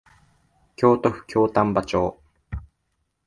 [0.77, 2.19] 京都府京丹波町